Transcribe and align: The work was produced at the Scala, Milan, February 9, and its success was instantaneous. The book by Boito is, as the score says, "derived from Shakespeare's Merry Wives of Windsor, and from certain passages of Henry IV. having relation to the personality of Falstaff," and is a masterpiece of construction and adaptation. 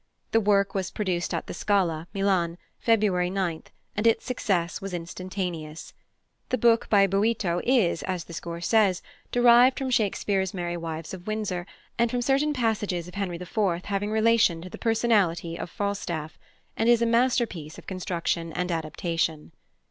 The 0.31 0.39
work 0.39 0.73
was 0.73 0.89
produced 0.89 1.31
at 1.31 1.45
the 1.45 1.53
Scala, 1.53 2.07
Milan, 2.11 2.57
February 2.79 3.29
9, 3.29 3.61
and 3.95 4.07
its 4.07 4.25
success 4.25 4.81
was 4.81 4.95
instantaneous. 4.95 5.93
The 6.49 6.57
book 6.57 6.89
by 6.89 7.05
Boito 7.05 7.61
is, 7.63 8.01
as 8.01 8.23
the 8.23 8.33
score 8.33 8.61
says, 8.61 9.03
"derived 9.31 9.77
from 9.77 9.91
Shakespeare's 9.91 10.55
Merry 10.55 10.75
Wives 10.75 11.13
of 11.13 11.27
Windsor, 11.27 11.67
and 11.99 12.09
from 12.09 12.23
certain 12.23 12.51
passages 12.51 13.07
of 13.07 13.13
Henry 13.13 13.37
IV. 13.39 13.85
having 13.85 14.09
relation 14.09 14.59
to 14.63 14.71
the 14.71 14.79
personality 14.79 15.55
of 15.55 15.69
Falstaff," 15.69 16.39
and 16.75 16.89
is 16.89 17.03
a 17.03 17.05
masterpiece 17.05 17.77
of 17.77 17.85
construction 17.85 18.51
and 18.53 18.71
adaptation. 18.71 19.51